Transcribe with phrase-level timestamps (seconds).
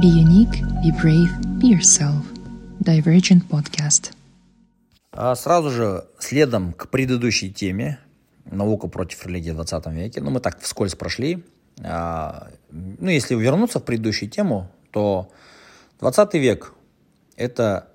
[0.00, 1.30] Be unique, be brave,
[1.60, 2.24] be yourself.
[2.80, 4.12] Divergent Podcast.
[5.10, 7.98] А сразу же следом к предыдущей теме
[8.46, 11.44] «Наука против религии в 20 веке», ну, мы так вскользь прошли.
[11.84, 15.30] А, ну, если вернуться в предыдущую тему, то
[16.00, 16.72] 20 век–
[17.36, 17.88] это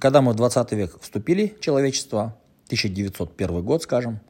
[0.00, 2.36] когда мы в 20 век вступили, человечество,
[2.66, 4.20] 1901 год, скажем,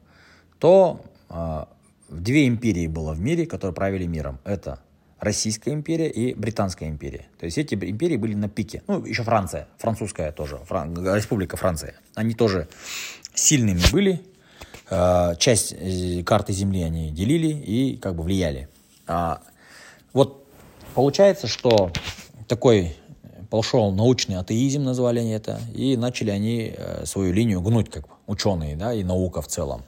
[0.59, 1.65] то э,
[2.07, 4.39] две империи было в мире, которые правили миром.
[4.45, 4.79] Это
[5.19, 7.25] Российская империя и Британская империя.
[7.39, 8.81] То есть эти империи были на пике.
[8.87, 10.95] Ну, еще Франция, французская тоже, Фран...
[11.15, 11.95] Республика Франция.
[12.15, 12.67] Они тоже
[13.33, 14.21] сильными были.
[14.89, 18.69] Э, часть э, карты Земли они делили и как бы влияли.
[19.07, 19.41] А,
[20.13, 20.45] вот
[20.95, 21.91] получается, что
[22.47, 22.95] такой
[23.49, 28.75] пошел научный атеизм, назвали они это, и начали они э, свою линию гнуть, как ученые,
[28.75, 29.83] да, и наука в целом.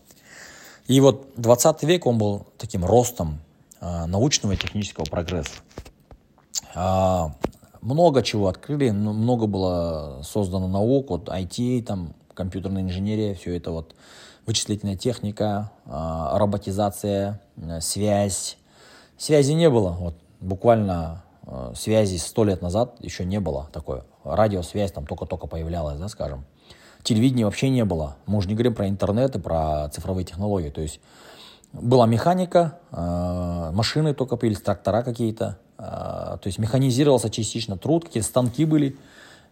[0.88, 3.39] И вот 20 век он был таким ростом
[3.81, 5.62] научного и технического прогресса.
[6.76, 7.35] А,
[7.81, 13.95] много чего открыли, много было создано наук, вот IT, там, компьютерная инженерия, все это вот
[14.45, 18.58] вычислительная техника, а, роботизация, э, связь.
[19.17, 24.02] Связи не было, вот буквально Э, связи сто лет назад еще не было такой.
[24.23, 26.45] Радиосвязь там только-только появлялась, да, скажем.
[27.03, 28.17] Телевидения вообще не было.
[28.27, 30.70] Мы уже не говорим про интернет и про цифровые технологии.
[30.70, 31.00] То есть
[31.73, 35.58] была механика, э, машины только появились, трактора какие-то.
[35.77, 38.97] Э, то есть механизировался частично труд, какие-то станки были,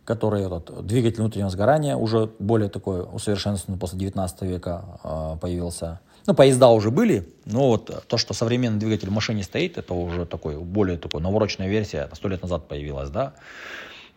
[0.05, 5.99] которые, вот, двигатель внутреннего сгорания уже более такой усовершенствованный после 19 века появился.
[6.25, 10.25] Ну, поезда уже были, но вот то, что современный двигатель в машине стоит, это уже
[10.25, 13.33] такой, более такой навороченная версия, сто лет назад появилась, да.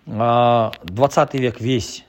[0.07, 2.05] 20 а, век весь,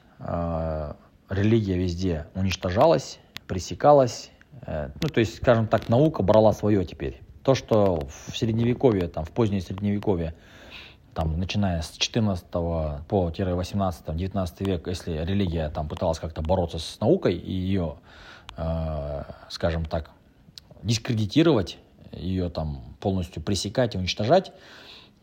[1.29, 4.32] религия везде уничтожалась, пресекалась, э,
[4.65, 7.21] ну, то есть, скажем так, наука брала свое теперь.
[7.43, 10.33] То, что в средневековье, там, в позднее средневековье,
[11.13, 16.99] там, начиная с 14 по 18 19 век, если религия там пыталась как-то бороться с
[16.99, 17.95] наукой и ее
[18.55, 20.11] Э, скажем так,
[20.83, 21.77] дискредитировать,
[22.11, 24.51] ее там полностью пресекать и уничтожать.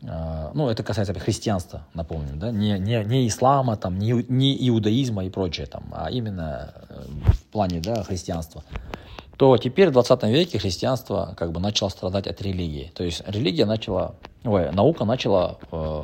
[0.01, 5.23] Э, ну, это касается христианства, напомню, да, не, не, не ислама, там, не, не иудаизма
[5.23, 8.63] и прочее, там, а именно э, в плане да, христианства
[9.41, 12.91] то теперь в 20 веке христианство как бы начало страдать от религии.
[12.93, 14.13] То есть религия начала,
[14.43, 16.03] ой, наука начала э,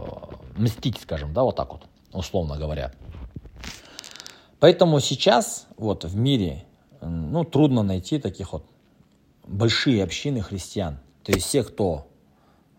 [0.55, 1.83] мстить, скажем, да, вот так вот,
[2.13, 2.91] условно говоря.
[4.59, 6.65] Поэтому сейчас вот в мире
[6.99, 8.65] ну, трудно найти таких вот
[9.45, 10.97] большие общины христиан.
[11.21, 12.07] То есть все, кто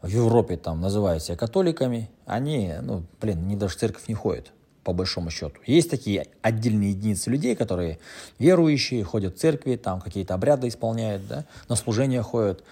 [0.02, 4.50] в Европе там называют себя католиками, они, ну, блин, они даже в церковь не ходят,
[4.88, 5.60] по большому счету.
[5.66, 7.99] Есть такие отдельные единицы людей, которые
[8.38, 12.65] верующие, ходят в церкви, там какие-то обряды исполняют, да, на служение ходят.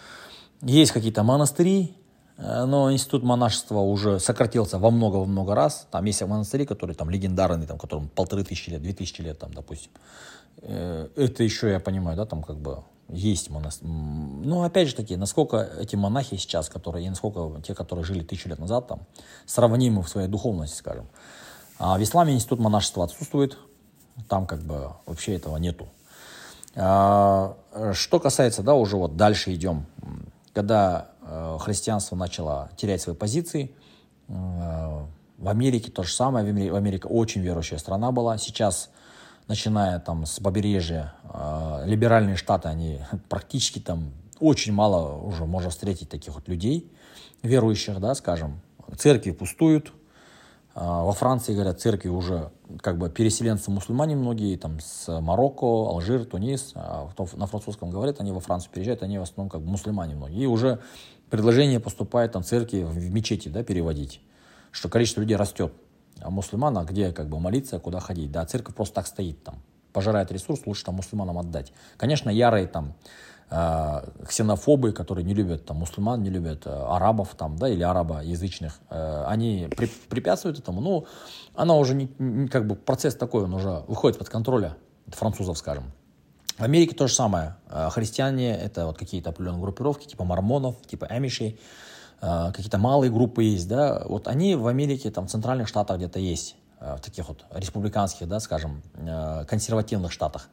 [0.63, 1.95] Есть какие-то монастыри,
[2.39, 5.87] э, но институт монашества уже сократился во много-во много раз.
[5.91, 9.53] Там есть монастыри, которые там легендарные, там, которым полторы тысячи лет, две тысячи лет, там,
[9.53, 9.91] допустим.
[10.63, 12.79] Э, это еще я понимаю, да, там как бы
[13.11, 13.89] есть монастырь.
[13.89, 18.49] Ну, опять же таки, насколько эти монахи сейчас, которые, и насколько те, которые жили тысячу
[18.49, 19.01] лет назад, там,
[19.45, 21.09] сравнимы в своей духовности, скажем.
[21.79, 23.59] А в исламе институт монашества отсутствует,
[24.29, 25.89] там как бы вообще этого нету.
[26.75, 27.57] А,
[27.93, 29.87] что касается, да, уже вот дальше идем,
[30.53, 33.75] когда э, христианство начало терять свои позиции,
[34.29, 34.33] э,
[35.39, 38.91] в Америке то же самое, в Америке очень верующая страна была, сейчас
[39.49, 46.09] начиная там с побережья, э, либеральные штаты, они практически там очень мало уже можно встретить
[46.09, 46.91] таких вот людей,
[47.43, 48.61] верующих, да, скажем.
[48.97, 49.93] Церкви пустуют.
[50.77, 56.27] Э, во Франции, говорят, церкви уже как бы переселенцы мусульмане многие, там с Марокко, Алжир,
[56.27, 56.73] Тунис.
[56.75, 60.43] А на французском говорят, они во Францию переезжают, они в основном как бы мусульмане многие.
[60.43, 60.81] И уже
[61.31, 64.21] предложение поступает там церкви в мечети, да, переводить,
[64.71, 65.73] что количество людей растет
[66.21, 68.31] а мусульмана, где как бы молиться, куда ходить.
[68.31, 69.57] Да, церковь просто так стоит там,
[69.93, 71.73] пожирает ресурс, лучше там мусульманам отдать.
[71.97, 72.95] Конечно, ярые там
[73.49, 79.25] ксенофобы, которые не любят там мусульман, не любят э, арабов там, да, или арабоязычных, э,
[79.27, 80.81] они при, препятствуют этому.
[80.81, 81.07] Ну,
[81.55, 84.77] она уже не, не, как бы процесс такой, он уже выходит под контроля
[85.09, 85.93] французов, скажем.
[86.59, 87.57] В Америке то же самое.
[87.71, 91.61] Э, христиане это вот какие-то определенные группировки, типа мормонов, типа эмишей.
[92.21, 96.19] Э, какие-то малые группы есть, да, вот они в Америке, там, в центральных штатах где-то
[96.19, 100.49] есть, э, в таких вот республиканских, да, скажем, э, консервативных штатах.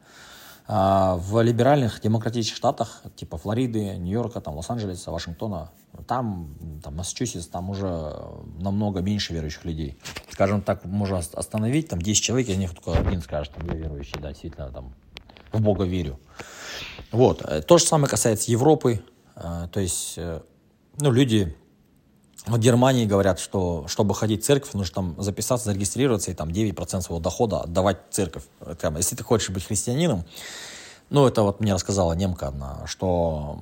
[0.66, 5.70] А в либеральных демократических штатах, типа Флориды, Нью-Йорка, там, Лос-Анджелеса, Вашингтона,
[6.06, 8.14] там, там, Массачусетс, там уже
[8.58, 9.98] намного меньше верующих людей.
[10.30, 14.18] Скажем так, можно остановить, там, 10 человек, из них только один скажет, что я верующий,
[14.20, 14.94] да, действительно, там,
[15.52, 16.18] в Бога верю.
[17.12, 17.42] Вот.
[17.66, 19.04] То же самое касается Европы.
[19.34, 20.18] То есть
[20.98, 21.56] ну, люди
[22.46, 27.00] в Германии говорят, что чтобы ходить в церковь, нужно там записаться, зарегистрироваться и там 9%
[27.00, 28.44] своего дохода отдавать в церковь.
[28.60, 30.24] Это, если ты хочешь быть христианином,
[31.10, 33.58] ну, это вот мне рассказала немка одна, что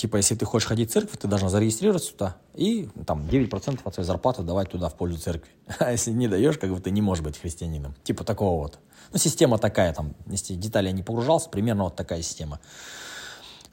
[0.00, 3.94] типа, если ты хочешь ходить в церковь, ты должна зарегистрироваться туда и там 9% от
[3.94, 5.50] своей зарплаты давать туда в пользу церкви.
[5.78, 7.94] А если не даешь, как бы ты не можешь быть христианином.
[8.02, 8.78] Типа такого вот.
[9.12, 12.60] Ну, система такая там, если детали я не погружался, примерно вот такая система.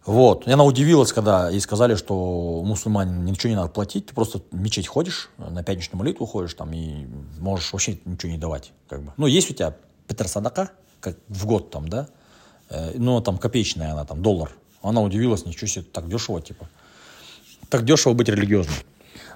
[0.08, 0.48] Вот.
[0.48, 4.56] И она удивилась, когда ей сказали, что мусульманин ничего не надо платить, ты просто в
[4.56, 7.06] мечеть ходишь, на пятничную молитву ходишь там и
[7.40, 8.72] можешь вообще ничего не давать.
[8.88, 9.12] Как бы.
[9.18, 9.76] Ну, есть у тебя
[10.08, 10.72] Петр Садака,
[11.02, 12.08] как в год там, да,
[12.96, 14.52] но там копеечная она, там, доллар.
[14.82, 16.70] Она удивилась, ничего себе, так дешево, типа.
[17.70, 18.76] Так дешево быть религиозным.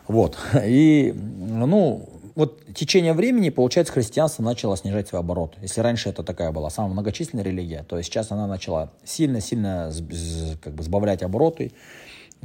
[0.08, 0.38] Вот.
[0.66, 2.10] И, ну,
[2.42, 5.58] вот течение времени, получается, христианство начало снижать свой оборот.
[5.62, 9.92] Если раньше это такая была самая многочисленная религия, то сейчас она начала сильно-сильно
[10.60, 11.72] как бы сбавлять обороты.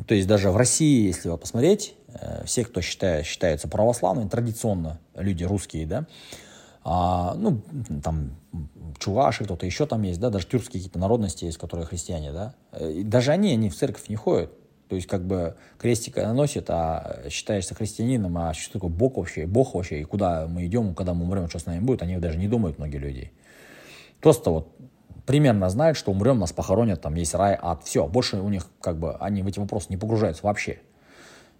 [0.06, 5.00] То есть даже в России, если вы посмотреть, э, все, кто считает, считается православными, традиционно
[5.14, 6.06] люди русские, да,
[6.84, 7.62] а, ну,
[8.04, 8.32] там,
[8.98, 12.92] чуваши, кто-то еще там есть, да, даже тюркские какие-то народности есть, которые христиане, да, э,
[12.92, 14.50] и даже они, они в церковь не ходят,
[14.88, 19.74] то есть, как бы, крестика носит, а считаешься христианином, а что такое Бог вообще, Бог
[19.74, 22.48] вообще, и куда мы идем, когда мы умрем, что с нами будет, они даже не
[22.48, 23.32] думают, многие люди.
[24.20, 24.76] Просто вот
[25.26, 28.06] примерно знают, что умрем, нас похоронят, там есть рай, ад, все.
[28.06, 30.78] Больше у них, как бы, они в эти вопросы не погружаются вообще.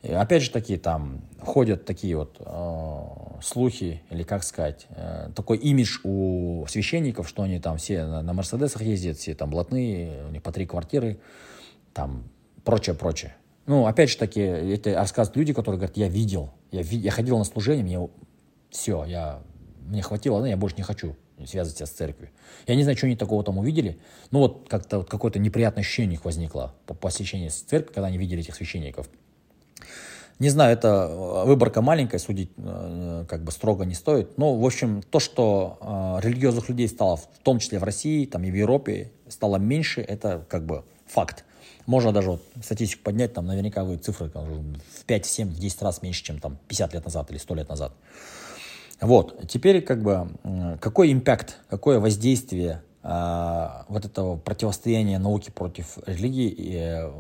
[0.03, 3.03] И опять же такие там ходят такие вот э,
[3.43, 8.33] слухи, или как сказать, э, такой имидж у священников, что они там все на, на
[8.33, 11.19] Мерседесах ездят, все там блатные, у них по три квартиры,
[11.93, 12.29] там
[12.67, 13.35] прочее, прочее.
[13.65, 17.39] Ну, опять же таки, это рассказывают люди, которые говорят, я видел, я, ви я ходил
[17.39, 18.09] на служение, мне
[18.71, 19.41] все, я,
[19.87, 22.31] мне хватило, но я больше не хочу связывать себя с церковью.
[22.67, 23.99] Я не знаю, что они такого там увидели,
[24.31, 28.19] но вот как-то вот какое-то неприятное ощущение у них возникло по посещению церкви, когда они
[28.19, 29.09] видели этих священников.
[30.39, 34.37] Не знаю, это э, выборка маленькая, судить э, как бы строго не стоит.
[34.37, 35.79] Но, в общем, то, что
[36.21, 40.03] э, религиозных людей стало, в том числе в России, там и в Европе, стало меньше,
[40.03, 41.45] это как бы факт.
[41.87, 46.25] Можно даже вот статистику поднять, там наверняка вы цифры в 5, 7, 10 раз меньше,
[46.25, 47.93] чем там 50 лет назад или 100 лет назад.
[49.01, 50.29] Вот, теперь как бы
[50.81, 57.13] какой импакт, какое воздействие э, вот этого противостояния науки против религии и э,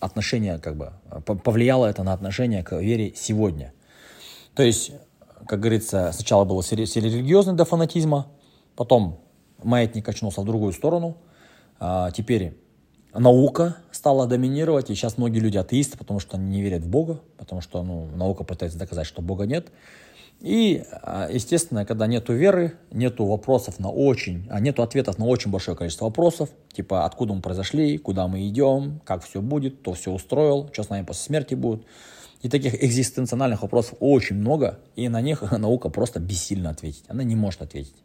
[0.00, 0.92] отношение как бы
[1.42, 3.72] повлияло это на отношение к вере сегодня.
[4.54, 4.92] То есть,
[5.46, 8.26] как говорится, сначала было религиозный до фанатизма,
[8.76, 9.20] потом
[9.62, 11.16] маятник качнулся в другую сторону,
[11.80, 12.56] а теперь
[13.18, 17.20] наука стала доминировать, и сейчас многие люди атеисты, потому что они не верят в Бога,
[17.36, 19.68] потому что ну, наука пытается доказать, что Бога нет.
[20.40, 25.50] И, а, естественно, когда нету веры, нету вопросов на очень, а нету ответов на очень
[25.50, 30.12] большое количество вопросов, типа откуда мы произошли, куда мы идем, как все будет, кто все
[30.12, 31.82] устроил, что с нами после смерти будет.
[32.42, 37.04] И таких экзистенциональных вопросов очень много, и на них наука просто бессильно ответить.
[37.08, 37.96] Она не может ответить.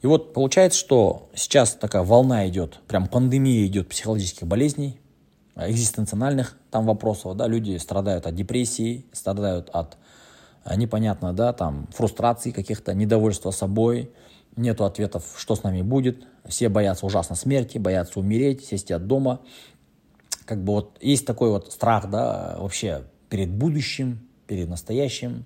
[0.00, 5.00] И вот получается, что сейчас такая волна идет, прям пандемия идет психологических болезней,
[5.56, 9.96] экзистенциональных там вопросов, да, люди страдают от депрессии, страдают от
[10.64, 14.12] а, непонятно, да, там фрустрации каких-то, недовольства собой,
[14.56, 19.40] нету ответов, что с нами будет, все боятся ужасно смерти, боятся умереть, сесть от дома,
[20.44, 25.44] как бы вот есть такой вот страх, да, вообще перед будущим, перед настоящим,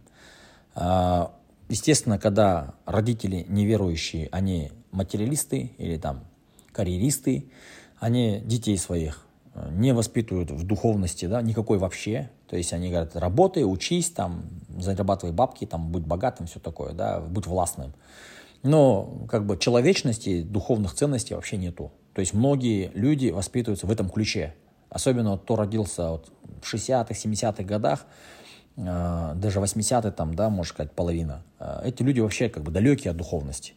[0.75, 1.33] а,
[1.69, 6.25] Естественно, когда родители неверующие, они материалисты или там
[6.73, 7.51] карьеристы,
[7.99, 12.31] они детей своих э, не воспитывают в духовности, да, никакой вообще.
[12.49, 14.45] То есть они говорят, работай, учись, там,
[14.79, 17.95] зарабатывай бабки, там, будь богатым, все такое, да, будь властным.
[18.63, 21.93] Но как бы человечности, духовных ценностей вообще нету.
[22.15, 24.55] То есть многие люди воспитываются в этом ключе.
[24.89, 28.05] Особенно вот, кто родился вот, в 60-х, 70-х годах,
[28.77, 33.17] даже 80-е там, да, можно сказать, половина, а, эти люди вообще как бы далекие от
[33.17, 33.75] духовности.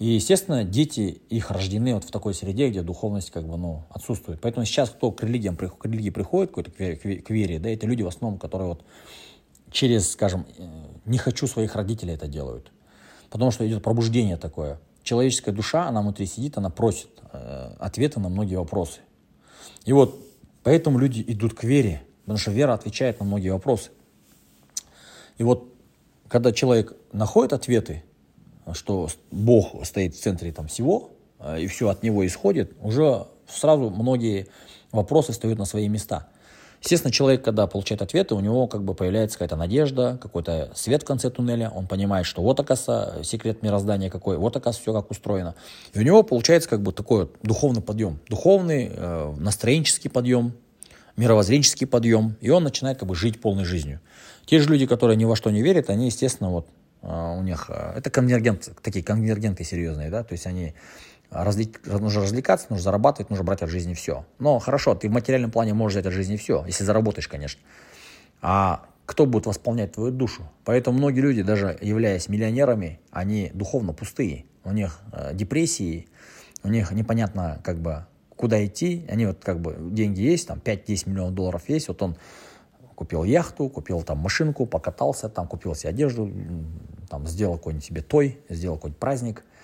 [0.00, 4.40] И, естественно, дети их рождены вот в такой среде, где духовность как бы, ну, отсутствует.
[4.40, 8.08] Поэтому сейчас кто к религиям, к религии приходит, какой-то к вере, да, это люди в
[8.08, 8.84] основном, которые вот
[9.70, 10.68] через, скажем, э,
[11.04, 12.72] не хочу своих родителей это делают.
[13.30, 14.80] Потому что идет пробуждение такое.
[15.02, 19.00] Человеческая душа, она внутри сидит, она просит э, ответы на многие вопросы.
[19.84, 20.18] И вот
[20.64, 23.90] поэтому люди идут к вере, потому что вера отвечает на многие вопросы.
[25.38, 25.68] И вот
[26.28, 28.02] когда человек находит ответы,
[28.72, 33.90] что Бог стоит в центре там всего, э, и все от него исходит, уже сразу
[33.90, 34.48] многие
[34.90, 36.28] вопросы встают на свои места.
[36.82, 41.06] Естественно, человек, когда получает ответы, у него как бы появляется какая-то надежда, какой-то свет в
[41.06, 45.54] конце туннеля, он понимает, что вот, оказывается, секрет мироздания какой, вот, оказывается, все как устроено.
[45.94, 50.52] И у него получается как бы такой духовный подъем, духовный, э, настроенческий подъем,
[51.16, 54.00] мировоззренческий подъем, и он начинает как бы жить полной жизнью.
[54.46, 56.68] Те же люди, которые ни во что не верят, они, естественно, вот
[57.02, 60.74] у них, это конвергент, такие конвергенты серьезные, да, то есть они
[61.30, 64.24] разли, нужно развлекаться, нужно зарабатывать, нужно брать от жизни все.
[64.38, 67.60] Но хорошо, ты в материальном плане можешь взять от жизни все, если заработаешь, конечно.
[68.40, 70.50] А кто будет восполнять твою душу?
[70.64, 74.46] Поэтому многие люди, даже являясь миллионерами, они духовно пустые.
[74.64, 76.08] У них э, депрессии,
[76.62, 78.06] у них непонятно, как бы,
[78.44, 79.04] куда идти.
[79.08, 82.16] Они вот как бы, деньги есть, там 5-10 миллионов долларов есть, вот он
[82.94, 86.30] купил яхту, купил там машинку, покатался, там купил себе одежду,
[87.08, 89.44] там сделал какой-нибудь себе той, сделал какой-нибудь праздник–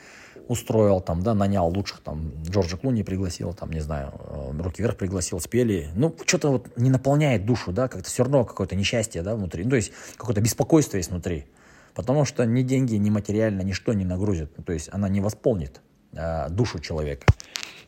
[0.50, 4.96] устроил, там, да, нанял лучших, там, Джорджа Клуни пригласил, там, не знаю, э, Руки вверх
[4.96, 5.90] пригласил, спели.
[5.94, 9.62] Ну, что-то вот не наполняет душу, да, как-то все равно какое-то несчастье, да, внутри.
[9.62, 11.46] Ну, то есть какое-то беспокойство есть внутри.
[11.94, 14.50] Потому что ни деньги, ни материально, ничто не нагрузит.
[14.56, 15.80] Ну, то есть она не восполнит
[16.14, 17.26] э, душу человека.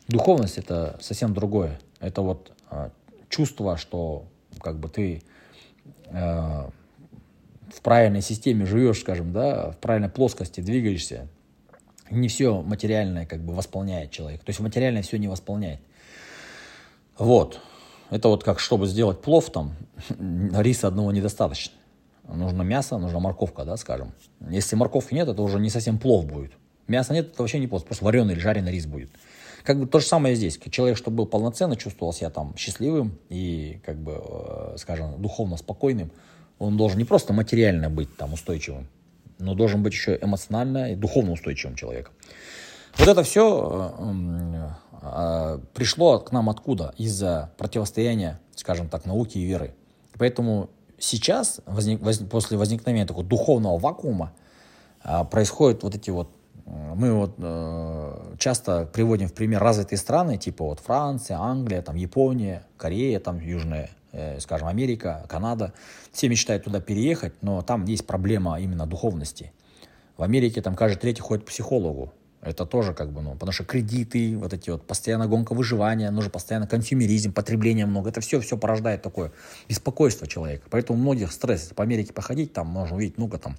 [0.07, 1.79] Духовность это совсем другое.
[1.99, 2.89] Это вот э,
[3.29, 4.25] чувство, что
[4.59, 5.23] как бы ты
[6.05, 6.69] э,
[7.73, 11.27] в правильной системе живешь, скажем, да, в правильной плоскости двигаешься,
[12.09, 14.43] не все материальное как бы восполняет человек.
[14.43, 15.79] То есть материальное все не восполняет.
[17.17, 17.61] Вот.
[18.09, 19.73] Это вот как, чтобы сделать плов, там,
[20.19, 21.73] риса одного недостаточно.
[22.27, 24.13] Нужно мясо, нужна морковка, да, скажем.
[24.49, 26.51] Если морковки нет, это уже не совсем плов будет.
[26.87, 29.09] Мяса нет, это вообще не плов, просто вареный или жареный рис будет.
[29.63, 30.59] Как бы то же самое здесь.
[30.71, 36.11] Человек, чтобы был полноценно, чувствовал себя там счастливым и, как бы, э, скажем, духовно спокойным,
[36.59, 38.87] он должен не просто материально быть там устойчивым,
[39.39, 42.13] но должен быть еще эмоционально и духовно устойчивым человеком.
[42.97, 44.69] Вот это все э,
[45.01, 46.93] э, пришло к нам откуда?
[46.97, 49.73] Из-за противостояния, скажем так, науки и веры.
[50.17, 54.33] Поэтому сейчас, возник, возник, после возникновения такого духовного вакуума,
[55.29, 56.29] происходят вот эти вот
[56.65, 62.65] мы вот э, часто приводим в пример развитые страны, типа вот Франция, Англия, там Япония,
[62.77, 65.73] Корея, там Южная Э, скажем, Америка, Канада,
[66.11, 69.51] все мечтают туда переехать, но там есть проблема именно духовности.
[70.17, 72.13] В Америке там каждый третий ходит к психологу.
[72.39, 76.29] Это тоже как бы, ну, потому что кредиты, вот эти вот, постоянно гонка выживания, нужно
[76.29, 78.09] постоянно консюмеризм, потребление много.
[78.09, 79.31] Это все, все порождает такое
[79.67, 80.67] беспокойство человека.
[80.69, 81.71] Поэтому многих стресс.
[81.75, 83.57] По Америке походить, там можно увидеть много там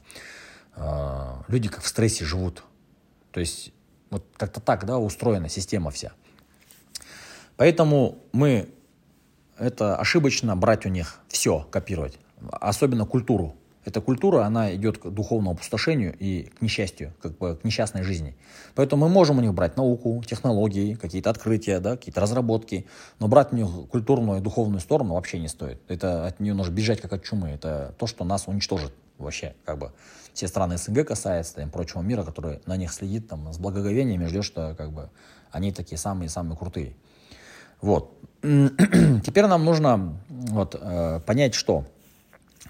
[0.77, 2.63] э, люди как в стрессе живут.
[3.35, 3.73] То есть
[4.11, 6.13] вот как-то так, да, устроена система вся.
[7.57, 8.69] Поэтому мы
[9.59, 12.17] это ошибочно брать у них все, копировать,
[12.53, 13.57] особенно культуру.
[13.85, 18.37] Эта культура, она идет к духовному опустошению и к несчастью, как бы к несчастной жизни.
[18.77, 22.87] Поэтому мы можем у них брать науку, технологии, какие-то открытия, да, какие-то разработки,
[23.19, 25.83] но брать у них культурную и духовную сторону вообще не стоит.
[25.89, 27.51] Это от нее нужно бежать как от чумы.
[27.51, 29.93] Это то, что нас уничтожит вообще, как бы
[30.33, 34.27] все страны СНГ касается, и прочего мира, который на них следит, там, с благоговением и
[34.27, 35.11] ждет, что как бы
[35.53, 36.97] они такие самые-самые крутые.
[37.81, 38.19] Вот.
[38.43, 41.85] Теперь нам нужно вот, э, понять, что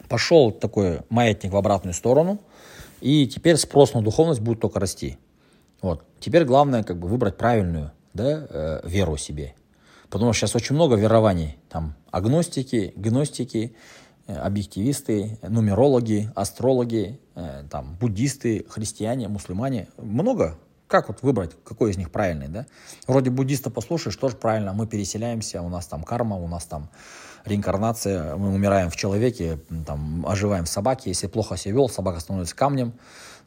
[0.09, 2.41] пошел такой маятник в обратную сторону,
[3.01, 5.19] и теперь спрос на духовность будет только расти.
[5.83, 6.05] Вот.
[6.21, 9.55] Теперь главное как бы выбрать правильную да, э, веру себе.
[10.11, 11.59] Потому что сейчас очень много верований.
[11.69, 13.75] Там агностики, гностики,
[14.26, 19.88] объективисты, нумерологи, астрологи, э, там, буддисты, христиане, мусульмане.
[19.99, 22.66] Много как вот выбрать, какой из них правильный, да?
[23.07, 26.88] Вроде буддиста послушаешь, тоже правильно, мы переселяемся, у нас там карма, у нас там
[27.45, 32.54] реинкарнация, мы умираем в человеке, там, оживаем в собаке, если плохо себя вел, собака становится
[32.54, 32.95] камнем,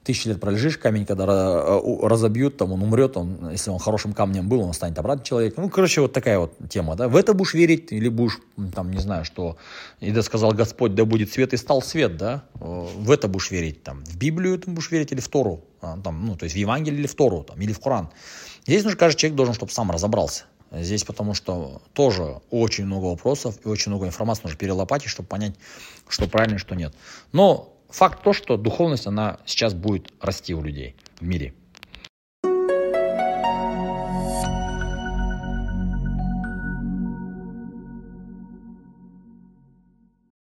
[0.03, 4.47] тысячи лет пролежишь, камень, когда э, разобьют, там он умрет, он, если он хорошим камнем
[4.47, 5.65] был, он станет обратно человеком.
[5.65, 7.07] Ну, короче, вот такая вот тема, да.
[7.07, 8.39] В это будешь верить или будешь,
[8.73, 9.57] там, не знаю, что,
[9.99, 12.43] и да сказал Господь, да будет свет, и стал свет, да.
[12.55, 16.25] В это будешь верить, там, в Библию ты будешь верить или в Тору, а, там,
[16.25, 18.09] ну, то есть в Евангелие или в Тору, там, или в Коран.
[18.65, 20.45] Здесь нужно, каждый человек должен, чтобы сам разобрался.
[20.71, 25.55] Здесь потому что тоже очень много вопросов и очень много информации нужно перелопатить, чтобы понять,
[26.09, 26.93] что правильно что нет.
[27.31, 31.53] Но факт то, что духовность, она сейчас будет расти у людей в мире.